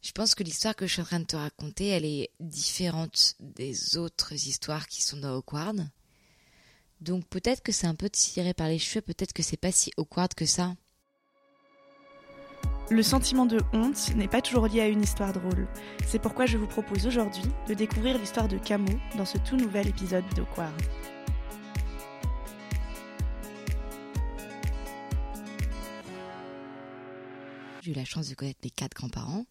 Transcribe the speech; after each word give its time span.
Je 0.00 0.12
pense 0.12 0.34
que 0.34 0.44
l'histoire 0.44 0.76
que 0.76 0.86
je 0.86 0.92
suis 0.92 1.02
en 1.02 1.06
train 1.06 1.20
de 1.20 1.24
te 1.24 1.36
raconter, 1.36 1.88
elle 1.88 2.04
est 2.04 2.30
différente 2.40 3.34
des 3.40 3.96
autres 3.96 4.32
histoires 4.32 4.86
qui 4.86 5.02
sont 5.02 5.16
dans 5.16 5.36
Awkward. 5.36 5.88
Donc 7.00 7.26
peut-être 7.26 7.62
que 7.62 7.72
c'est 7.72 7.86
un 7.86 7.94
peu 7.94 8.10
tiré 8.10 8.54
par 8.54 8.68
les 8.68 8.78
cheveux, 8.78 9.02
peut-être 9.02 9.32
que 9.32 9.42
c'est 9.42 9.56
pas 9.56 9.72
si 9.72 9.92
awkward 9.96 10.34
que 10.34 10.46
ça. 10.46 10.74
Le 12.90 13.02
sentiment 13.02 13.44
de 13.44 13.60
honte 13.72 14.14
n'est 14.16 14.28
pas 14.28 14.40
toujours 14.40 14.66
lié 14.66 14.80
à 14.80 14.88
une 14.88 15.02
histoire 15.02 15.32
drôle. 15.32 15.68
C'est 16.06 16.18
pourquoi 16.18 16.46
je 16.46 16.56
vous 16.56 16.66
propose 16.66 17.06
aujourd'hui 17.06 17.44
de 17.68 17.74
découvrir 17.74 18.18
l'histoire 18.18 18.48
de 18.48 18.56
Camo 18.56 18.92
dans 19.16 19.26
ce 19.26 19.36
tout 19.38 19.56
nouvel 19.56 19.88
épisode 19.88 20.24
d'Awkward. 20.34 20.74
J'ai 27.82 27.90
eu 27.90 27.94
la 27.94 28.04
chance 28.04 28.28
de 28.28 28.34
connaître 28.34 28.60
mes 28.64 28.70
quatre 28.70 28.94
grands-parents. 28.94 29.44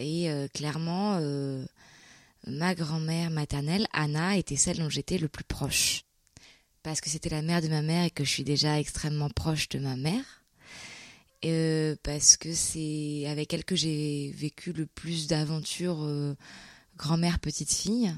Et 0.00 0.30
euh, 0.30 0.48
clairement, 0.48 1.18
euh, 1.20 1.64
ma 2.46 2.74
grand-mère 2.74 3.30
maternelle, 3.30 3.86
Anna, 3.92 4.36
était 4.36 4.56
celle 4.56 4.78
dont 4.78 4.88
j'étais 4.88 5.18
le 5.18 5.28
plus 5.28 5.44
proche. 5.44 6.04
Parce 6.82 7.02
que 7.02 7.10
c'était 7.10 7.28
la 7.28 7.42
mère 7.42 7.60
de 7.60 7.68
ma 7.68 7.82
mère 7.82 8.04
et 8.04 8.10
que 8.10 8.24
je 8.24 8.30
suis 8.30 8.44
déjà 8.44 8.80
extrêmement 8.80 9.28
proche 9.28 9.68
de 9.68 9.78
ma 9.78 9.96
mère. 9.96 10.24
Euh, 11.44 11.96
parce 12.02 12.38
que 12.38 12.54
c'est 12.54 13.26
avec 13.26 13.52
elle 13.52 13.64
que 13.64 13.76
j'ai 13.76 14.32
vécu 14.34 14.72
le 14.72 14.86
plus 14.86 15.26
d'aventures 15.26 16.08
grand-mère, 16.96 17.38
petite-fille. 17.38 18.14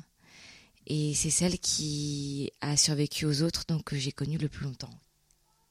Et 0.87 1.15
c'est 1.15 1.31
celle 1.31 1.59
qui 1.59 2.53
a 2.61 2.77
survécu 2.77 3.27
aux 3.27 3.43
autres, 3.43 3.65
donc 3.67 3.85
que 3.85 3.97
j'ai 3.97 4.13
connue 4.13 4.39
le 4.39 4.49
plus 4.49 4.65
longtemps. 4.65 4.91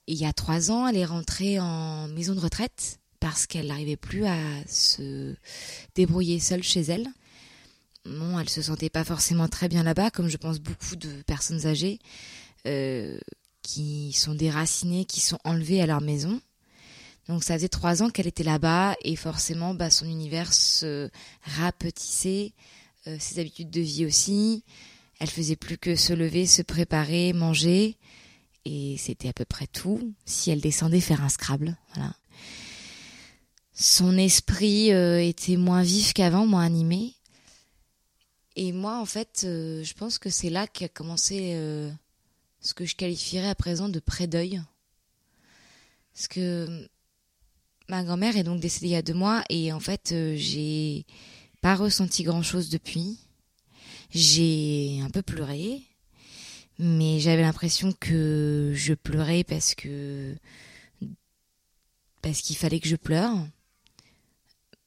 il 0.08 0.18
y 0.18 0.26
a 0.26 0.34
trois 0.34 0.72
ans, 0.72 0.88
elle 0.88 0.98
est 0.98 1.06
rentrée 1.06 1.60
en 1.60 2.10
maison 2.10 2.36
de 2.36 2.40
retraite 2.42 3.01
parce 3.22 3.46
qu'elle 3.46 3.68
n'arrivait 3.68 3.96
plus 3.96 4.26
à 4.26 4.36
se 4.68 5.36
débrouiller 5.96 6.40
seule 6.40 6.64
chez 6.64 6.82
elle. 6.82 7.08
Non, 8.04 8.40
elle 8.40 8.50
se 8.50 8.64
sentait 8.64 8.90
pas 8.90 9.04
forcément 9.04 9.48
très 9.48 9.70
bien 9.70 9.84
là-bas, 9.84 10.10
comme 10.10 10.28
je 10.28 10.38
pense 10.38 10.60
beaucoup 10.60 10.96
de 10.96 11.22
personnes 11.22 11.68
âgées 11.68 12.00
euh, 12.66 13.20
qui 13.62 14.12
sont 14.14 14.34
déracinées, 14.34 15.06
qui 15.06 15.20
sont 15.22 15.38
enlevées 15.44 15.82
à 15.82 15.86
leur 15.86 16.02
maison. 16.02 16.42
Donc 17.28 17.44
ça 17.44 17.54
faisait 17.54 17.70
trois 17.70 18.02
ans 18.02 18.10
qu'elle 18.10 18.26
était 18.26 18.44
là-bas 18.44 18.96
et 19.04 19.16
forcément, 19.16 19.76
bah, 19.76 19.92
son 19.92 20.08
univers 20.08 20.52
se 20.52 21.08
rapetissait, 21.44 22.54
euh, 23.06 23.18
ses 23.20 23.40
habitudes 23.40 23.70
de 23.70 23.82
vie 23.82 24.08
aussi. 24.08 24.64
Elle 25.20 25.30
faisait 25.30 25.56
plus 25.56 25.78
que 25.78 25.96
se 25.96 26.14
lever, 26.14 26.48
se 26.48 26.64
préparer, 26.64 27.34
manger, 27.34 27.98
et 28.66 28.96
c'était 28.98 29.30
à 29.30 29.34
peu 29.34 29.46
près 29.46 29.68
tout. 29.68 30.16
Si 30.26 30.50
elle 30.50 30.62
descendait 30.62 31.02
faire 31.02 31.24
un 31.24 31.30
Scrabble, 31.30 31.78
voilà 31.94 32.16
son 33.82 34.16
esprit 34.16 34.94
euh, 34.94 35.20
était 35.20 35.58
moins 35.58 35.82
vif 35.82 36.14
qu'avant, 36.14 36.46
moins 36.46 36.64
animé. 36.64 37.16
Et 38.56 38.74
moi, 38.74 39.00
en 39.00 39.06
fait, 39.06 39.42
euh, 39.44 39.84
je 39.84 39.94
pense 39.96 40.20
que 40.20 40.30
c'est 40.30 40.52
là 40.52 40.68
qu'a 40.68 40.88
commencé 40.88 41.54
euh, 41.56 41.90
ce 42.60 42.76
que 42.76 42.86
je 42.86 42.96
qualifierais 42.96 43.50
à 43.50 43.56
présent 43.56 43.90
de 43.90 44.00
pré-deuil. 44.00 44.62
Parce 46.14 46.28
que 46.28 46.88
ma 47.90 48.04
grand-mère 48.04 48.38
est 48.38 48.44
donc 48.44 48.60
décédée 48.60 48.88
il 48.88 48.92
y 48.92 48.96
a 48.96 49.02
deux 49.02 49.16
mois 49.16 49.44
et 49.50 49.74
en 49.74 49.80
fait, 49.80 50.14
j'ai 50.36 51.06
pas 51.62 51.74
ressenti 51.74 52.22
grand-chose 52.22 52.70
depuis. 52.70 53.18
J'ai 54.12 55.00
un 55.02 55.10
peu 55.10 55.24
pleuré, 55.24 55.82
mais 56.78 57.20
j'avais 57.20 57.42
l'impression 57.42 57.94
que 57.94 58.74
je 58.76 58.94
pleurais 58.94 59.44
parce 59.44 59.74
que 59.74 60.36
parce 62.22 62.42
qu'il 62.42 62.58
fallait 62.58 62.80
que 62.80 62.90
je 62.90 62.98
pleure 62.98 63.38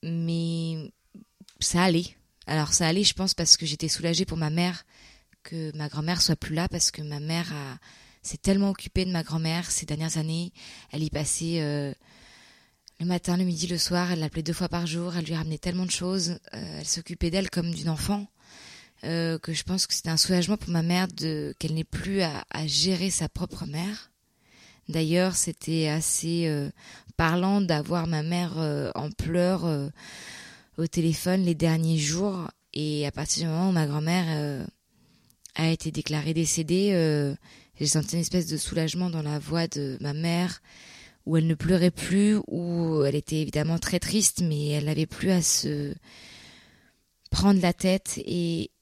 mais 0.05 0.93
ça 1.61 1.85
allait. 1.85 2.17
Alors 2.47 2.73
ça 2.73 2.87
allait, 2.87 3.05
je 3.05 3.15
pense, 3.15 3.35
parce 3.35 3.57
que 3.57 3.67
j'étais 3.67 3.89
soulagée 3.89 4.25
pour 4.25 4.39
ma 4.39 4.51
mère 4.51 4.85
que 5.43 5.77
ma 5.77 5.89
grand-mère 5.89 6.23
soit 6.23 6.37
plus 6.37 6.55
là, 6.55 6.69
parce 6.69 6.91
que 6.91 7.03
ma 7.03 7.21
mère 7.21 7.53
s'est 8.25 8.39
tellement 8.39 8.71
occupée 8.71 9.05
de 9.05 9.11
ma 9.11 9.23
grand-mère 9.23 9.71
ces 9.71 9.87
dernières 9.87 10.19
années. 10.19 10.53
Elle 10.91 11.03
y 11.03 11.11
passait 11.11 11.61
euh, 11.61 11.93
le 12.99 13.07
matin, 13.07 13.37
le 13.37 13.45
midi, 13.45 13.67
le 13.67 13.79
soir. 13.79 14.11
Elle 14.11 14.21
l'appelait 14.21 14.43
deux 14.43 14.53
fois 14.53 14.69
par 14.69 14.87
jour. 14.87 15.15
Elle 15.17 15.27
lui 15.27 15.35
ramenait 15.35 15.59
tellement 15.59 15.87
de 15.87 15.91
choses. 15.91 16.39
Euh, 16.55 16.79
elle 16.81 16.87
s'occupait 16.87 17.31
d'elle 17.31 17.51
comme 17.51 17.73
d'une 17.73 17.91
enfant. 17.91 18.27
Euh, 19.05 19.39
que 19.39 19.53
je 19.53 19.65
pense 19.65 19.87
que 19.87 19.93
c'était 19.93 20.09
un 20.09 20.17
soulagement 20.17 20.57
pour 20.57 20.71
ma 20.71 20.83
mère 20.83 21.09
de 21.09 21.55
qu'elle 21.59 21.75
n'ait 21.75 21.85
plus 21.85 22.23
à, 22.23 22.45
gérer 22.67 23.11
sa 23.11 23.29
propre 23.29 23.67
mère. 23.67 24.11
D'ailleurs, 24.89 25.35
c'était 25.37 25.89
assez 25.89 26.71
parlant 27.17 27.61
d'avoir 27.61 28.07
ma 28.07 28.23
mère 28.23 28.59
euh, 28.59 28.91
en 28.95 29.11
pleurs 29.11 29.65
euh, 29.65 29.89
au 30.79 30.87
téléphone 30.87 31.43
les 31.43 31.55
derniers 31.55 31.99
jours. 31.99 32.49
Et 32.73 33.07
à 33.07 33.13
partir 33.13 33.45
du 33.45 33.51
moment 33.51 33.69
où 33.69 33.73
ma 33.73 33.87
grand-mère 33.87 34.27
euh, 34.31 34.65
a 35.55 35.69
été 35.69 35.91
déclarée 35.91 36.35
décédée, 36.35 37.37
j'ai 37.79 37.87
senti 37.87 38.17
une 38.17 38.23
espèce 38.23 38.49
de 38.49 38.57
soulagement 38.57 39.11
dans 39.11 39.23
la 39.23 39.39
voix 39.39 39.69
de 39.69 39.97
ma 40.01 40.13
mère, 40.13 40.61
où 41.27 41.37
elle 41.37 41.47
ne 41.47 41.55
pleurait 41.55 41.93
plus, 41.93 42.41
où 42.49 43.05
elle 43.05 43.15
était 43.15 43.41
évidemment 43.41 43.79
très 43.79 44.01
triste, 44.01 44.43
mais 44.43 44.71
elle 44.71 44.87
n'avait 44.87 45.07
plus 45.07 45.31
à 45.31 45.43
se 45.43 45.95
prendre 47.31 47.61
la 47.63 47.73
tête 47.73 48.19
et 48.27 48.73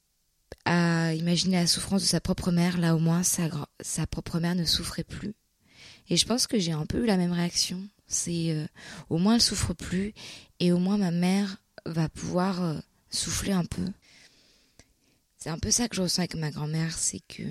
à 0.65 1.13
imaginer 1.13 1.57
la 1.57 1.67
souffrance 1.67 2.01
de 2.01 2.07
sa 2.07 2.21
propre 2.21 2.51
mère. 2.51 2.79
Là 2.79 2.97
au 2.97 2.99
moins, 2.99 3.23
sa, 3.23 3.51
sa 3.83 4.07
propre 4.07 4.41
mère 4.41 4.55
ne 4.55 4.65
souffrait 4.65 5.05
plus. 5.05 5.35
Et 6.09 6.17
je 6.17 6.27
pense 6.27 6.47
que 6.47 6.59
j'ai 6.59 6.73
un 6.73 6.87
peu 6.87 7.03
eu 7.03 7.07
la 7.07 7.17
même 7.17 7.33
réaction. 7.33 7.81
C'est 8.07 8.51
euh, 8.51 8.67
au 9.09 9.19
moins 9.19 9.37
elle 9.37 9.43
souffre 9.43 9.73
plus 9.73 10.13
et 10.61 10.73
au 10.73 10.79
moins 10.79 10.99
ma 10.99 11.11
mère 11.11 11.57
va 11.87 12.09
pouvoir 12.09 12.63
euh, 12.63 12.79
souffler 13.11 13.53
un 13.53 13.65
peu. 13.65 13.85
C'est 15.39 15.51
un 15.51 15.59
peu 15.59 15.71
ça 15.71 15.89
que 15.89 15.97
je 15.97 16.03
ressens 16.03 16.21
avec 16.21 16.35
ma 16.37 16.51
grand-mère, 16.51 16.97
c'est 16.97 17.21
que 17.27 17.43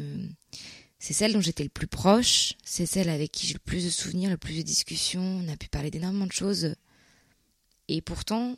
c'est 1.00 1.14
celle 1.14 1.34
dont 1.34 1.42
j'étais 1.42 1.64
le 1.64 1.70
plus 1.70 1.88
proche, 1.88 2.54
c'est 2.64 2.86
celle 2.86 3.10
avec 3.10 3.32
qui 3.32 3.48
j'ai 3.48 3.54
le 3.54 3.60
plus 3.60 3.84
de 3.84 3.90
souvenirs, 3.90 4.30
le 4.30 4.38
plus 4.38 4.56
de 4.56 4.62
discussions, 4.62 5.42
on 5.44 5.52
a 5.52 5.58
pu 5.58 5.68
parler 5.68 5.92
d'énormément 5.92 6.28
de 6.28 6.32
choses. 6.32 6.76
Et 7.88 8.02
pourtant, 8.02 8.56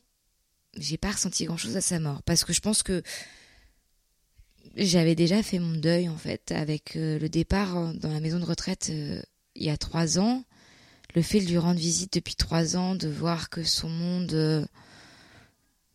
j'ai 0.77 0.97
pas 0.97 1.11
ressenti 1.11 1.45
grand-chose 1.45 1.77
à 1.77 1.81
sa 1.81 1.99
mort 1.99 2.21
parce 2.23 2.43
que 2.43 2.53
je 2.53 2.59
pense 2.59 2.83
que 2.83 3.01
j'avais 4.75 5.15
déjà 5.15 5.41
fait 5.41 5.59
mon 5.59 5.77
deuil 5.77 6.09
en 6.09 6.17
fait 6.17 6.51
avec 6.51 6.95
euh, 6.95 7.17
le 7.17 7.29
départ 7.29 7.93
dans 7.95 8.11
la 8.11 8.19
maison 8.19 8.39
de 8.39 8.45
retraite 8.45 8.91
il 9.55 9.63
y 9.63 9.69
a 9.69 9.77
trois 9.77 10.19
ans 10.19 10.43
le 11.15 11.21
fait 11.21 11.39
de 11.39 11.45
lui 11.45 11.57
rendre 11.57 11.79
visite 11.79 12.13
depuis 12.13 12.35
trois 12.35 12.75
ans, 12.75 12.95
de 12.95 13.07
voir 13.07 13.49
que 13.49 13.63
son 13.63 13.89
monde 13.89 14.33
euh, 14.33 14.65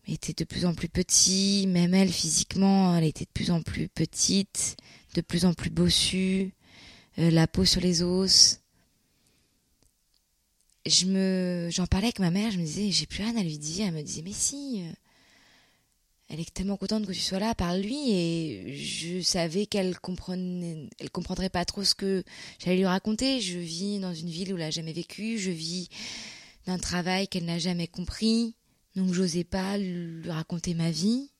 était 0.07 0.33
de 0.33 0.45
plus 0.45 0.65
en 0.65 0.73
plus 0.73 0.89
petit, 0.89 1.65
même 1.67 1.93
elle 1.93 2.11
physiquement, 2.11 2.95
elle 2.95 3.03
était 3.03 3.25
de 3.25 3.31
plus 3.33 3.51
en 3.51 3.61
plus 3.61 3.89
petite, 3.89 4.77
de 5.15 5.21
plus 5.21 5.45
en 5.45 5.53
plus 5.53 5.69
bossue, 5.69 6.53
euh, 7.17 7.29
la 7.31 7.47
peau 7.47 7.65
sur 7.65 7.81
les 7.81 8.01
os. 8.01 8.59
Je 10.85 11.05
me, 11.05 11.69
j'en 11.69 11.85
parlais 11.85 12.07
avec 12.07 12.19
ma 12.19 12.31
mère, 12.31 12.51
je 12.51 12.57
me 12.57 12.63
disais, 12.63 12.89
j'ai 12.89 13.05
plus 13.05 13.23
rien 13.23 13.35
à 13.35 13.43
lui 13.43 13.57
dire. 13.57 13.87
Elle 13.87 13.93
me 13.93 14.01
disait, 14.01 14.21
mais 14.23 14.33
si, 14.33 14.85
euh, 14.85 14.91
elle 16.29 16.39
est 16.39 16.53
tellement 16.53 16.77
contente 16.77 17.07
que 17.07 17.11
tu 17.11 17.19
sois 17.19 17.39
là, 17.39 17.55
par 17.55 17.75
lui 17.75 18.11
et 18.11 18.75
je 18.75 19.19
savais 19.21 19.65
qu'elle 19.65 19.99
comprenait, 19.99 20.87
comprendrait 21.11 21.49
pas 21.49 21.65
trop 21.65 21.83
ce 21.83 21.95
que 21.95 22.23
j'allais 22.59 22.77
lui 22.77 22.85
raconter. 22.85 23.41
Je 23.41 23.57
vis 23.57 23.99
dans 23.99 24.13
une 24.13 24.29
ville 24.29 24.53
où 24.53 24.57
elle 24.57 24.63
n'a 24.63 24.69
jamais 24.71 24.93
vécu, 24.93 25.39
je 25.39 25.49
vis 25.49 25.89
d'un 26.67 26.77
travail 26.77 27.27
qu'elle 27.27 27.45
n'a 27.45 27.57
jamais 27.57 27.87
compris, 27.87 28.53
donc 28.95 29.11
j'osais 29.11 29.43
pas 29.43 29.79
lui 29.79 30.29
raconter 30.29 30.75
ma 30.75 30.91
vie. 30.91 31.31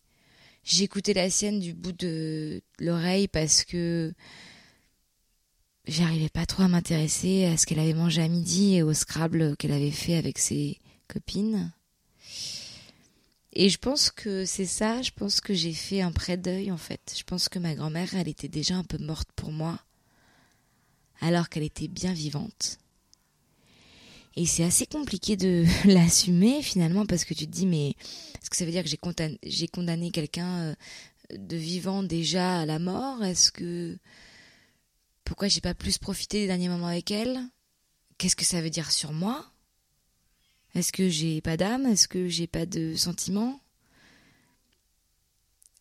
J'écoutais 0.63 1.13
la 1.13 1.29
sienne 1.29 1.59
du 1.59 1.73
bout 1.73 1.91
de 1.91 2.61
l'oreille 2.79 3.27
parce 3.27 3.63
que 3.63 4.11
j'arrivais 5.85 6.29
pas 6.29 6.47
trop 6.47 6.63
à 6.63 6.67
m'intéresser 6.67 7.45
à 7.45 7.57
ce 7.57 7.67
qu'elle 7.67 7.79
avait 7.79 7.93
mangé 7.93 8.23
à 8.23 8.27
midi 8.27 8.75
et 8.75 8.83
au 8.83 8.93
Scrabble 8.93 9.55
qu'elle 9.57 9.71
avait 9.71 9.91
fait 9.91 10.15
avec 10.15 10.39
ses 10.39 10.79
copines. 11.07 11.71
Et 13.53 13.69
je 13.69 13.77
pense 13.77 14.11
que 14.11 14.45
c'est 14.45 14.65
ça, 14.65 15.01
je 15.01 15.11
pense 15.11 15.41
que 15.41 15.53
j'ai 15.53 15.73
fait 15.73 16.01
un 16.01 16.11
pré-deuil 16.11 16.71
en 16.71 16.77
fait. 16.77 17.15
Je 17.17 17.23
pense 17.23 17.49
que 17.49 17.59
ma 17.59 17.73
grand-mère, 17.73 18.13
elle 18.13 18.27
était 18.27 18.47
déjà 18.47 18.75
un 18.75 18.83
peu 18.83 18.97
morte 18.99 19.29
pour 19.35 19.51
moi, 19.51 19.79
alors 21.19 21.49
qu'elle 21.49 21.63
était 21.63 21.87
bien 21.87 22.13
vivante. 22.13 22.77
Et 24.35 24.45
c'est 24.45 24.63
assez 24.63 24.85
compliqué 24.85 25.35
de 25.35 25.65
l'assumer 25.85 26.61
finalement 26.61 27.05
parce 27.05 27.25
que 27.25 27.33
tu 27.33 27.47
te 27.47 27.51
dis 27.51 27.65
mais 27.65 27.89
est-ce 27.89 28.49
que 28.49 28.55
ça 28.55 28.65
veut 28.65 28.71
dire 28.71 28.83
que 28.83 28.89
j'ai 28.89 28.97
condamné, 28.97 29.39
condamné 29.73 30.11
quelqu'un 30.11 30.59
euh, 30.59 30.75
de 31.37 31.57
vivant 31.57 32.03
déjà 32.03 32.59
à 32.59 32.65
la 32.65 32.77
mort? 32.77 33.23
Est-ce 33.23 33.51
que 33.51 33.97
pourquoi 35.23 35.47
j'ai 35.47 35.61
pas 35.61 35.73
plus 35.73 35.97
profité 35.97 36.41
des 36.41 36.47
derniers 36.47 36.69
moments 36.69 36.87
avec 36.87 37.09
elle? 37.09 37.39
Qu'est-ce 38.17 38.35
que 38.35 38.45
ça 38.45 38.61
veut 38.61 38.69
dire 38.69 38.91
sur 38.91 39.11
moi? 39.11 39.48
Est-ce 40.75 40.91
que 40.91 41.09
j'ai 41.09 41.41
pas 41.41 41.57
d'âme? 41.57 41.85
Est-ce 41.85 42.07
que 42.07 42.27
j'ai 42.27 42.47
pas 42.47 42.65
de 42.65 42.95
sentiments? 42.95 43.59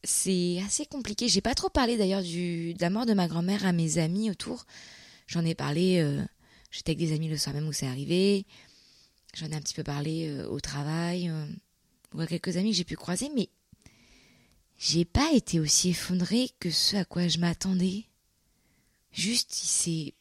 C'est 0.04 0.60
assez 0.64 0.86
compliqué. 0.86 1.28
J'ai 1.28 1.40
pas 1.40 1.54
trop 1.54 1.68
parlé 1.68 1.96
d'ailleurs 1.96 2.22
de 2.22 2.80
la 2.80 2.90
mort 2.90 3.04
de 3.04 3.14
ma 3.14 3.28
grand-mère 3.28 3.66
à 3.66 3.72
mes 3.72 3.98
amis 3.98 4.30
autour. 4.30 4.64
J'en 5.26 5.44
ai 5.44 5.54
parlé. 5.54 5.98
Euh, 6.00 6.22
j'étais 6.70 6.92
avec 6.92 6.98
des 6.98 7.14
amis 7.14 7.28
le 7.28 7.36
soir 7.36 7.54
même 7.54 7.68
où 7.68 7.72
c'est 7.72 7.86
arrivé. 7.86 8.46
J'en 9.34 9.46
ai 9.46 9.54
un 9.54 9.60
petit 9.60 9.74
peu 9.74 9.84
parlé 9.84 10.28
euh, 10.28 10.48
au 10.48 10.60
travail 10.60 11.28
euh, 11.28 11.46
ou 12.14 12.20
à 12.20 12.26
quelques 12.26 12.56
amis 12.56 12.70
que 12.70 12.76
j'ai 12.76 12.84
pu 12.84 12.96
croiser, 12.96 13.30
mais 13.34 13.50
j'ai 14.78 15.04
pas 15.04 15.32
été 15.32 15.60
aussi 15.60 15.90
effondrée 15.90 16.50
que 16.60 16.70
ce 16.70 16.96
à 16.96 17.04
quoi 17.04 17.28
je 17.28 17.38
m'attendais. 17.38 18.04
Juste, 19.12 19.62
il 19.62 19.66
s'est 19.66 20.14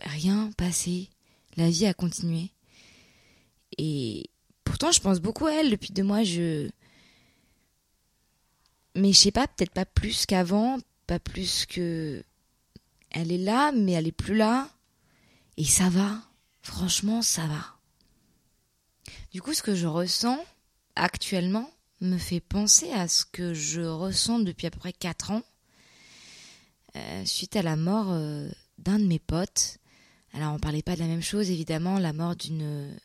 rien 0.00 0.50
passé. 0.56 1.10
La 1.56 1.70
vie 1.70 1.86
a 1.86 1.94
continué. 1.94 2.50
Et 3.78 4.30
pourtant, 4.64 4.92
je 4.92 5.00
pense 5.00 5.20
beaucoup 5.20 5.46
à 5.46 5.52
elle 5.52 5.70
depuis 5.70 5.92
deux 5.92 6.02
mois. 6.02 6.22
Je. 6.22 6.68
Mais 8.94 9.12
je 9.12 9.18
sais 9.18 9.32
pas, 9.32 9.46
peut-être 9.46 9.72
pas 9.72 9.84
plus 9.84 10.26
qu'avant, 10.26 10.78
pas 11.06 11.18
plus 11.18 11.66
que. 11.66 12.22
Elle 13.10 13.32
est 13.32 13.38
là, 13.38 13.72
mais 13.72 13.92
elle 13.92 14.08
est 14.08 14.12
plus 14.12 14.36
là. 14.36 14.68
Et 15.56 15.64
ça 15.64 15.88
va. 15.88 16.22
Franchement, 16.62 17.22
ça 17.22 17.46
va. 17.46 17.76
Du 19.32 19.40
coup, 19.40 19.54
ce 19.54 19.62
que 19.62 19.74
je 19.74 19.86
ressens 19.86 20.44
actuellement 20.96 21.70
me 22.00 22.18
fait 22.18 22.40
penser 22.40 22.90
à 22.92 23.08
ce 23.08 23.24
que 23.24 23.54
je 23.54 23.82
ressens 23.82 24.40
depuis 24.40 24.66
à 24.66 24.70
peu 24.70 24.78
près 24.78 24.92
quatre 24.92 25.30
ans 25.30 25.42
euh, 26.96 27.24
suite 27.24 27.56
à 27.56 27.62
la 27.62 27.76
mort 27.76 28.08
euh, 28.10 28.48
d'un 28.78 28.98
de 28.98 29.06
mes 29.06 29.18
potes. 29.18 29.78
Alors 30.32 30.54
on 30.54 30.58
parlait 30.58 30.82
pas 30.82 30.94
de 30.94 31.00
la 31.00 31.06
même 31.06 31.22
chose 31.22 31.50
évidemment, 31.50 31.98
la 31.98 32.12
mort 32.12 32.36
d'une 32.36 32.96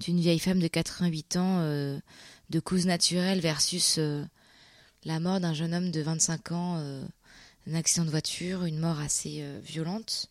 d'une 0.00 0.20
vieille 0.20 0.38
femme 0.38 0.60
de 0.60 0.68
88 0.68 1.36
ans 1.36 1.58
euh, 1.60 1.98
de 2.50 2.60
cause 2.60 2.86
naturelle 2.86 3.40
versus 3.40 3.98
la 5.04 5.20
mort 5.20 5.40
d'un 5.40 5.54
jeune 5.54 5.74
homme 5.74 5.90
de 5.90 6.00
25 6.00 6.52
ans 6.52 6.82
d'un 7.66 7.74
accident 7.74 8.06
de 8.06 8.10
voiture, 8.10 8.64
une 8.64 8.78
mort 8.78 8.98
assez 9.00 9.44
violente. 9.62 10.30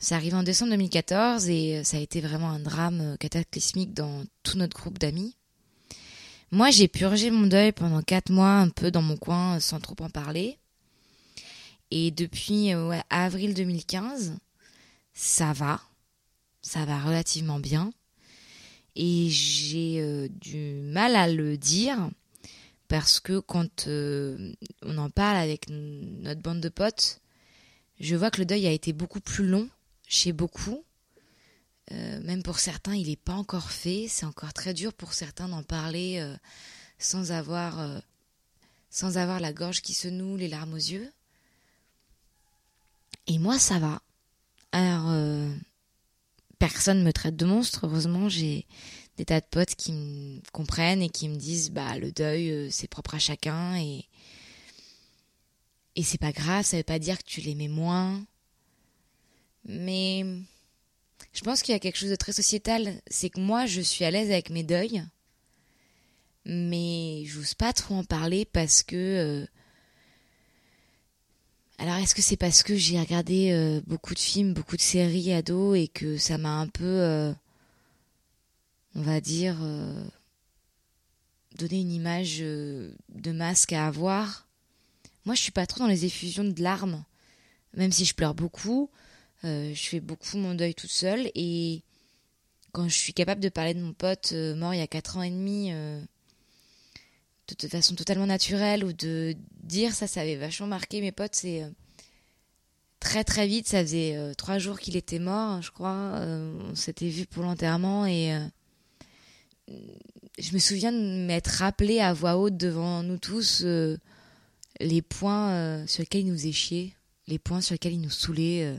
Ça 0.00 0.16
arrive 0.16 0.34
en 0.34 0.42
décembre 0.42 0.72
2014 0.72 1.48
et 1.48 1.84
ça 1.84 1.98
a 1.98 2.00
été 2.00 2.20
vraiment 2.20 2.50
un 2.50 2.58
drame 2.58 3.16
cataclysmique 3.20 3.94
dans 3.94 4.24
tout 4.42 4.58
notre 4.58 4.76
groupe 4.76 4.98
d'amis. 4.98 5.36
Moi, 6.52 6.70
j'ai 6.70 6.88
purgé 6.88 7.30
mon 7.30 7.46
deuil 7.46 7.70
pendant 7.70 8.02
quatre 8.02 8.30
mois, 8.30 8.56
un 8.56 8.70
peu 8.70 8.90
dans 8.90 9.02
mon 9.02 9.16
coin, 9.16 9.60
sans 9.60 9.78
trop 9.78 9.94
en 10.00 10.10
parler. 10.10 10.58
Et 11.92 12.10
depuis 12.10 12.74
euh, 12.74 12.98
avril 13.08 13.54
2015, 13.54 14.36
ça 15.14 15.52
va. 15.52 15.80
Ça 16.60 16.84
va 16.84 16.98
relativement 17.00 17.60
bien. 17.60 17.92
Et 18.96 19.28
j'ai 19.28 20.00
euh, 20.00 20.28
du 20.28 20.80
mal 20.82 21.16
à 21.16 21.28
le 21.28 21.56
dire 21.56 22.10
parce 22.88 23.20
que 23.20 23.38
quand 23.38 23.86
euh, 23.86 24.52
on 24.82 24.98
en 24.98 25.10
parle 25.10 25.36
avec 25.36 25.68
notre 25.68 26.40
bande 26.40 26.60
de 26.60 26.68
potes, 26.68 27.20
je 28.00 28.16
vois 28.16 28.30
que 28.30 28.40
le 28.40 28.46
deuil 28.46 28.66
a 28.66 28.72
été 28.72 28.92
beaucoup 28.92 29.20
plus 29.20 29.46
long 29.46 29.68
chez 30.08 30.32
beaucoup. 30.32 30.84
même 31.90 32.42
pour 32.42 32.58
certains, 32.58 32.94
il 32.94 33.08
n'est 33.08 33.16
pas 33.16 33.34
encore 33.34 33.70
fait. 33.70 34.06
C'est 34.08 34.26
encore 34.26 34.52
très 34.52 34.74
dur 34.74 34.92
pour 34.92 35.12
certains 35.12 35.48
d'en 35.48 35.62
parler 35.62 36.24
sans 36.98 37.30
avoir 37.30 38.02
sans 38.90 39.16
avoir 39.16 39.38
la 39.40 39.52
gorge 39.52 39.82
qui 39.82 39.94
se 39.94 40.08
noue, 40.08 40.36
les 40.36 40.48
larmes 40.48 40.74
aux 40.74 40.76
yeux. 40.76 41.10
Et 43.28 43.38
moi, 43.38 43.58
ça 43.58 43.78
va. 43.78 44.02
Alors, 44.72 45.10
euh, 45.10 45.48
personne 46.60 47.02
me 47.02 47.12
traite 47.12 47.34
de 47.34 47.46
monstre. 47.46 47.86
Heureusement, 47.86 48.28
j'ai 48.28 48.66
des 49.16 49.24
tas 49.24 49.40
de 49.40 49.46
potes 49.50 49.74
qui 49.74 49.92
me 49.92 50.40
comprennent 50.52 51.02
et 51.02 51.08
qui 51.08 51.28
me 51.28 51.36
disent, 51.36 51.70
bah, 51.72 51.98
le 51.98 52.12
deuil, 52.12 52.50
euh, 52.50 52.68
c'est 52.70 52.86
propre 52.86 53.16
à 53.16 53.18
chacun 53.18 53.76
et 53.76 54.04
et 55.96 56.04
c'est 56.04 56.20
pas 56.20 56.32
grave. 56.32 56.64
Ça 56.64 56.76
veut 56.76 56.84
pas 56.84 57.00
dire 57.00 57.18
que 57.18 57.24
tu 57.24 57.40
l'aimais 57.40 57.68
moins. 57.68 58.24
Mais 59.64 60.24
je 61.32 61.40
pense 61.42 61.62
qu'il 61.62 61.72
y 61.72 61.76
a 61.76 61.80
quelque 61.80 61.98
chose 61.98 62.10
de 62.10 62.16
très 62.16 62.32
sociétal. 62.32 63.00
C'est 63.10 63.30
que 63.30 63.40
moi, 63.40 63.66
je 63.66 63.80
suis 63.80 64.04
à 64.04 64.10
l'aise 64.10 64.30
avec 64.30 64.50
mes 64.50 64.62
deuils, 64.62 65.02
mais 66.44 67.24
j'ose 67.26 67.54
pas 67.54 67.72
trop 67.72 67.94
en 67.94 68.04
parler 68.04 68.44
parce 68.44 68.82
que 68.82 68.96
euh, 68.96 69.46
alors 71.80 71.96
est-ce 71.96 72.14
que 72.14 72.20
c'est 72.20 72.36
parce 72.36 72.62
que 72.62 72.76
j'ai 72.76 73.00
regardé 73.00 73.52
euh, 73.52 73.80
beaucoup 73.86 74.12
de 74.12 74.18
films, 74.18 74.52
beaucoup 74.52 74.76
de 74.76 74.82
séries 74.82 75.32
ados 75.32 75.78
et 75.78 75.88
que 75.88 76.18
ça 76.18 76.36
m'a 76.36 76.60
un 76.60 76.66
peu, 76.66 76.84
euh, 76.84 77.32
on 78.94 79.00
va 79.00 79.22
dire, 79.22 79.56
euh, 79.62 80.04
donné 81.56 81.80
une 81.80 81.90
image 81.90 82.40
de 82.40 83.32
masque 83.32 83.72
à 83.72 83.86
avoir? 83.86 84.46
Moi 85.24 85.34
je 85.34 85.40
suis 85.40 85.52
pas 85.52 85.66
trop 85.66 85.80
dans 85.80 85.86
les 85.86 86.04
effusions 86.04 86.44
de 86.44 86.62
larmes, 86.62 87.02
même 87.74 87.92
si 87.92 88.04
je 88.04 88.14
pleure 88.14 88.34
beaucoup, 88.34 88.90
je 89.42 89.72
fais 89.74 90.00
beaucoup 90.00 90.36
mon 90.36 90.54
deuil 90.54 90.74
toute 90.74 90.90
seule 90.90 91.30
et 91.34 91.80
quand 92.72 92.88
je 92.88 92.94
suis 92.94 93.14
capable 93.14 93.40
de 93.40 93.48
parler 93.48 93.72
de 93.72 93.80
mon 93.80 93.94
pote 93.94 94.32
mort 94.32 94.74
il 94.74 94.80
y 94.80 94.82
a 94.82 94.86
4 94.86 95.16
ans 95.16 95.22
et 95.22 95.30
demi 95.30 95.72
de 97.58 97.68
façon 97.68 97.94
totalement 97.94 98.26
naturelle 98.26 98.84
ou 98.84 98.92
de 98.92 99.34
dire 99.62 99.92
ça, 99.92 100.06
ça 100.06 100.20
avait 100.20 100.36
vachement 100.36 100.66
marqué 100.66 101.00
mes 101.00 101.12
potes. 101.12 101.34
C'est 101.34 101.62
euh, 101.62 101.70
très 102.98 103.24
très 103.24 103.46
vite, 103.46 103.68
ça 103.68 103.82
faisait 103.82 104.16
euh, 104.16 104.34
trois 104.34 104.58
jours 104.58 104.78
qu'il 104.78 104.96
était 104.96 105.18
mort, 105.18 105.62
je 105.62 105.70
crois. 105.70 106.12
Euh, 106.16 106.52
on 106.70 106.74
s'était 106.74 107.08
vu 107.08 107.26
pour 107.26 107.42
l'enterrement 107.42 108.06
et 108.06 108.36
je 110.38 110.52
me 110.52 110.58
souviens 110.58 110.92
de 110.92 111.26
m'être 111.26 111.48
rappelé 111.48 112.00
à 112.00 112.12
voix 112.12 112.36
haute 112.36 112.56
devant 112.56 113.02
nous 113.02 113.18
tous 113.18 113.64
les 114.80 115.02
points 115.02 115.86
sur 115.86 116.00
lesquels 116.00 116.22
il 116.22 116.32
nous 116.32 116.52
chier, 116.52 116.94
les 117.28 117.38
points 117.38 117.60
sur 117.60 117.74
lesquels 117.74 117.92
il 117.92 118.00
nous 118.00 118.10
saoulait. 118.10 118.76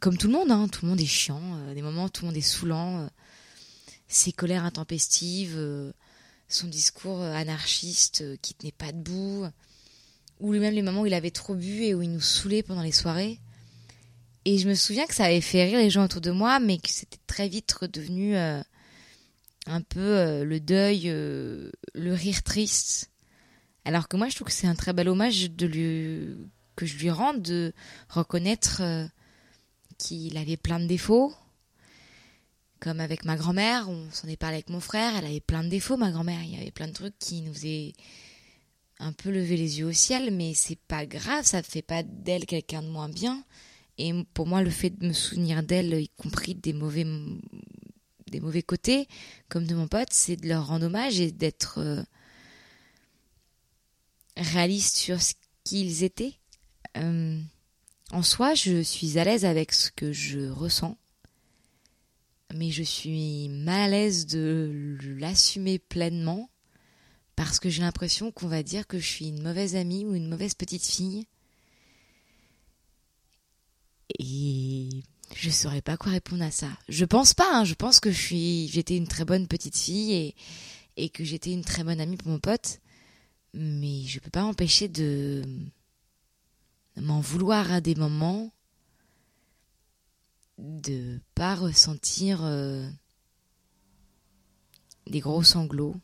comme 0.00 0.16
tout 0.16 0.28
le 0.28 0.34
monde, 0.34 0.52
hein, 0.52 0.68
tout 0.68 0.84
le 0.84 0.90
monde 0.90 1.00
est 1.00 1.06
chiant, 1.06 1.40
des 1.74 1.82
moments 1.82 2.08
tout 2.08 2.22
le 2.22 2.28
monde 2.28 2.36
est 2.36 2.40
saoulant, 2.40 3.08
ses 4.06 4.30
colères 4.30 4.64
intempestives 4.64 5.58
son 6.54 6.68
discours 6.68 7.20
euh, 7.20 7.32
anarchiste 7.34 8.22
euh, 8.22 8.36
qui 8.40 8.54
tenait 8.54 8.72
pas 8.72 8.92
debout, 8.92 9.46
ou 10.40 10.52
même 10.52 10.74
les 10.74 10.82
moments 10.82 11.02
où 11.02 11.06
il 11.06 11.14
avait 11.14 11.30
trop 11.30 11.54
bu 11.54 11.84
et 11.84 11.94
où 11.94 12.02
il 12.02 12.10
nous 12.10 12.20
saoulait 12.20 12.62
pendant 12.62 12.82
les 12.82 12.92
soirées. 12.92 13.40
Et 14.44 14.58
je 14.58 14.68
me 14.68 14.74
souviens 14.74 15.06
que 15.06 15.14
ça 15.14 15.24
avait 15.24 15.40
fait 15.40 15.64
rire 15.64 15.78
les 15.78 15.90
gens 15.90 16.04
autour 16.04 16.20
de 16.20 16.32
moi, 16.32 16.58
mais 16.58 16.78
que 16.78 16.90
c'était 16.90 17.20
très 17.26 17.48
vite 17.48 17.70
redevenu 17.72 18.36
euh, 18.36 18.60
un 19.66 19.80
peu 19.82 20.42
le 20.42 20.58
deuil, 20.58 21.04
le 21.04 22.12
rire 22.12 22.42
triste. 22.42 23.10
Alors 23.84 24.08
que 24.08 24.16
moi, 24.16 24.28
je 24.28 24.34
trouve 24.34 24.48
que 24.48 24.52
c'est 24.52 24.66
un 24.66 24.74
très 24.74 24.92
bel 24.92 25.08
hommage 25.08 25.48
de 25.52 25.66
lui, 25.66 26.36
que 26.74 26.86
je 26.86 26.96
lui 26.96 27.10
rends 27.10 27.34
de 27.34 27.72
reconnaître 28.08 28.82
qu'il 29.98 30.36
avait 30.36 30.56
plein 30.56 30.80
de 30.80 30.86
défauts, 30.86 31.32
comme 32.82 32.98
avec 32.98 33.24
ma 33.24 33.36
grand-mère, 33.36 33.88
on 33.88 34.10
s'en 34.10 34.26
est 34.26 34.36
parlé 34.36 34.56
avec 34.56 34.68
mon 34.68 34.80
frère, 34.80 35.14
elle 35.16 35.26
avait 35.26 35.38
plein 35.38 35.62
de 35.62 35.68
défauts, 35.68 35.96
ma 35.96 36.10
grand-mère. 36.10 36.42
Il 36.42 36.50
y 36.50 36.60
avait 36.60 36.72
plein 36.72 36.88
de 36.88 36.92
trucs 36.92 37.16
qui 37.16 37.40
nous 37.42 37.54
faisaient 37.54 37.92
un 38.98 39.12
peu 39.12 39.30
lever 39.30 39.56
les 39.56 39.78
yeux 39.78 39.86
au 39.86 39.92
ciel, 39.92 40.34
mais 40.34 40.52
c'est 40.52 40.80
pas 40.88 41.06
grave, 41.06 41.44
ça 41.44 41.62
fait 41.62 41.80
pas 41.80 42.02
d'elle 42.02 42.44
quelqu'un 42.44 42.82
de 42.82 42.88
moins 42.88 43.08
bien. 43.08 43.44
Et 43.98 44.12
pour 44.34 44.48
moi, 44.48 44.62
le 44.62 44.70
fait 44.70 44.90
de 44.90 45.06
me 45.06 45.12
souvenir 45.12 45.62
d'elle, 45.62 45.94
y 45.94 46.08
compris 46.08 46.56
des 46.56 46.72
mauvais, 46.72 47.06
des 48.32 48.40
mauvais 48.40 48.62
côtés, 48.62 49.06
comme 49.48 49.64
de 49.64 49.76
mon 49.76 49.86
pote, 49.86 50.08
c'est 50.10 50.36
de 50.36 50.48
leur 50.48 50.66
rendre 50.66 50.86
hommage 50.86 51.20
et 51.20 51.30
d'être 51.30 51.78
euh, 51.78 52.02
réaliste 54.36 54.96
sur 54.96 55.22
ce 55.22 55.34
qu'ils 55.62 56.02
étaient. 56.02 56.34
Euh, 56.96 57.40
en 58.10 58.24
soi, 58.24 58.54
je 58.54 58.82
suis 58.82 59.20
à 59.20 59.24
l'aise 59.24 59.44
avec 59.44 59.72
ce 59.72 59.92
que 59.92 60.12
je 60.12 60.48
ressens 60.48 60.98
mais 62.54 62.70
je 62.70 62.82
suis 62.82 63.48
mal 63.48 63.80
à 63.80 63.88
l'aise 63.88 64.26
de 64.26 64.96
l'assumer 65.18 65.78
pleinement 65.78 66.50
parce 67.36 67.58
que 67.58 67.70
j'ai 67.70 67.82
l'impression 67.82 68.30
qu'on 68.30 68.48
va 68.48 68.62
dire 68.62 68.86
que 68.86 68.98
je 68.98 69.06
suis 69.06 69.28
une 69.28 69.42
mauvaise 69.42 69.74
amie 69.76 70.04
ou 70.04 70.14
une 70.14 70.28
mauvaise 70.28 70.54
petite 70.54 70.84
fille. 70.86 71.26
Et 74.18 74.88
je 75.34 75.50
saurais 75.50 75.80
pas 75.80 75.96
quoi 75.96 76.12
répondre 76.12 76.44
à 76.44 76.50
ça. 76.50 76.68
Je 76.88 77.04
pense 77.04 77.34
pas, 77.34 77.48
hein. 77.52 77.64
je 77.64 77.74
pense 77.74 78.00
que 78.00 78.10
j'étais 78.10 78.96
une 78.96 79.08
très 79.08 79.24
bonne 79.24 79.48
petite 79.48 79.76
fille 79.76 80.34
et, 80.96 81.08
que 81.08 81.24
j'étais 81.24 81.52
une 81.52 81.64
très 81.64 81.84
bonne 81.84 82.00
amie 82.00 82.16
pour 82.16 82.28
mon 82.28 82.38
pote, 82.38 82.80
mais 83.54 84.02
je 84.02 84.20
peux 84.20 84.30
pas 84.30 84.42
m'empêcher 84.42 84.88
de 84.88 85.42
m'en 86.96 87.20
vouloir 87.20 87.72
à 87.72 87.80
des 87.80 87.94
moments 87.94 88.52
de 90.58 91.20
pas 91.34 91.54
ressentir 91.54 92.44
euh, 92.44 92.88
des 95.06 95.20
gros 95.20 95.42
sanglots. 95.42 95.96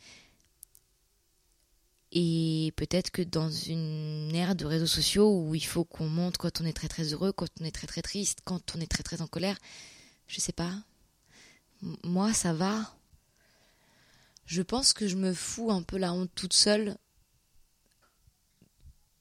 Et 2.10 2.72
peut-être 2.76 3.10
que 3.10 3.22
dans 3.22 3.50
une 3.50 4.34
ère 4.34 4.54
de 4.54 4.64
réseaux 4.64 4.86
sociaux 4.86 5.42
où 5.42 5.54
il 5.54 5.64
faut 5.64 5.84
qu'on 5.84 6.08
montre 6.08 6.38
quand 6.38 6.60
on 6.60 6.64
est 6.64 6.72
très 6.72 6.88
très 6.88 7.12
heureux, 7.12 7.32
quand 7.32 7.48
on 7.60 7.64
est 7.64 7.74
très 7.74 7.86
très 7.86 8.02
triste, 8.02 8.40
quand 8.44 8.74
on 8.74 8.80
est 8.80 8.90
très 8.90 9.02
très 9.02 9.20
en 9.20 9.26
colère, 9.26 9.58
je 10.26 10.40
sais 10.40 10.52
pas. 10.52 10.72
Moi, 12.02 12.32
ça 12.32 12.54
va. 12.54 12.94
Je 14.46 14.62
pense 14.62 14.94
que 14.94 15.06
je 15.06 15.16
me 15.16 15.34
fous 15.34 15.70
un 15.70 15.82
peu 15.82 15.98
la 15.98 16.12
honte 16.14 16.30
toute 16.34 16.54
seule 16.54 16.96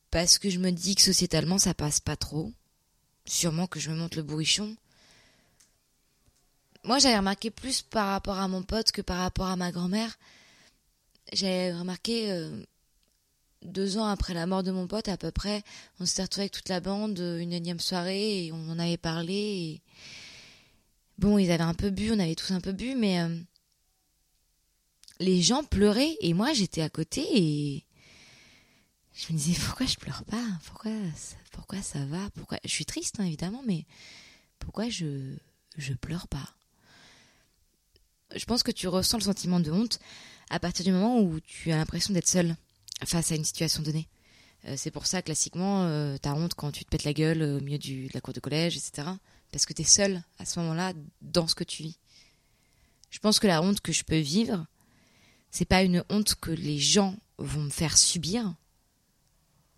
parce 0.10 0.40
que 0.40 0.50
je 0.50 0.60
me 0.60 0.72
dis 0.72 0.96
que 0.96 1.02
sociétalement 1.02 1.58
ça 1.58 1.74
passe 1.74 2.00
pas 2.00 2.16
trop. 2.16 2.54
Sûrement 3.26 3.68
que 3.68 3.82
je 3.82 3.92
me 3.92 3.98
monte 3.98 4.16
le 4.16 4.24
bourrichon. 4.24 4.78
Moi, 6.88 7.00
j'avais 7.00 7.18
remarqué 7.18 7.52
plus 7.52 7.82
par 7.82 8.08
rapport 8.08 8.38
à 8.38 8.48
mon 8.48 8.64
pote 8.64 8.94
que 8.94 9.02
par 9.02 9.18
rapport 9.18 9.48
à 9.48 9.58
ma 9.58 9.74
grand-mère. 9.74 10.18
J'avais 11.34 11.74
remarqué 11.74 12.32
euh, 12.32 12.64
deux 13.62 13.98
ans 13.98 14.06
après 14.06 14.34
la 14.34 14.48
mort 14.48 14.64
de 14.64 14.72
mon 14.72 14.88
pote, 14.88 15.10
à 15.10 15.18
peu 15.18 15.30
près, 15.30 15.64
on 16.00 16.06
s'était 16.06 16.22
retrouvé 16.22 16.44
avec 16.44 16.54
toute 16.54 16.70
la 16.70 16.80
bande, 16.80 17.20
une 17.20 17.52
énième 17.52 17.82
soirée, 17.82 18.46
et 18.46 18.52
on 18.54 18.70
en 18.70 18.80
avait 18.80 18.96
parlé. 18.96 19.82
Bon, 21.18 21.38
ils 21.38 21.52
avaient 21.52 21.62
un 21.62 21.74
peu 21.74 21.90
bu, 21.90 22.10
on 22.14 22.20
avait 22.20 22.36
tous 22.36 22.54
un 22.54 22.62
peu 22.62 22.72
bu, 22.72 22.96
mais 22.96 23.20
euh, 23.20 23.38
les 25.20 25.42
gens 25.42 25.66
pleuraient, 25.66 26.16
et 26.22 26.34
moi 26.34 26.54
j'étais 26.54 26.84
à 26.84 26.90
côté, 26.90 27.26
et 27.34 27.84
je 29.14 29.34
me 29.34 29.38
disais 29.38 29.60
pourquoi 29.66 29.88
je 29.88 29.98
pleure 29.98 30.24
pas? 30.24 30.46
Pourquoi, 30.64 30.94
pourquoi 31.52 31.82
ça 31.82 32.06
va? 32.06 32.30
Pourquoi? 32.34 32.60
Je 32.64 32.70
suis 32.70 32.86
triste, 32.86 33.20
hein, 33.20 33.26
évidemment, 33.26 33.62
mais 33.66 33.86
pourquoi 34.58 34.88
je 34.88 35.36
je 35.76 35.94
pleure 35.94 36.30
pas? 36.30 36.57
Je 38.36 38.46
pense 38.46 38.64
que 38.64 38.72
tu 38.72 38.88
ressens 38.88 39.18
le 39.18 39.24
sentiment 39.24 39.60
de 39.60 39.72
honte 39.72 40.00
à 40.50 40.60
partir 40.60 40.86
du 40.86 40.92
moment 40.92 41.20
où 41.20 41.40
tu 41.40 41.72
as 41.72 41.78
l'impression 41.78 42.14
d'être 42.14 42.28
seul 42.28 42.56
face 43.06 43.32
à 43.32 43.36
une 43.36 43.46
situation 43.46 43.84
donnée. 43.84 44.08
Euh, 44.66 44.76
c'est 44.78 44.92
pour 44.92 45.06
ça, 45.06 45.22
classiquement, 45.22 45.84
euh, 45.84 46.18
t'as 46.22 46.34
honte 46.34 46.54
quand 46.56 46.72
tu 46.72 46.84
te 46.84 46.90
pètes 46.90 47.04
la 47.04 47.14
gueule 47.14 47.42
au 47.42 47.60
milieu 47.62 47.78
de 47.78 48.10
la 48.14 48.22
cour 48.22 48.34
de 48.34 48.40
collège, 48.40 48.76
etc. 48.76 49.08
Parce 49.52 49.66
que 49.66 49.74
t'es 49.74 49.84
seul 49.84 50.22
à 50.40 50.46
ce 50.46 50.60
moment-là 50.60 50.94
dans 51.22 51.48
ce 51.48 51.56
que 51.56 51.64
tu 51.64 51.84
vis. 51.84 51.98
Je 53.10 53.20
pense 53.20 53.40
que 53.40 53.48
la 53.48 53.62
honte 53.62 53.80
que 53.80 53.94
je 53.94 54.04
peux 54.04 54.20
vivre, 54.20 54.66
c'est 55.52 55.66
pas 55.66 55.84
une 55.84 56.04
honte 56.10 56.36
que 56.36 56.52
les 56.52 56.78
gens 56.78 57.16
vont 57.38 57.62
me 57.62 57.70
faire 57.70 57.98
subir, 57.98 58.54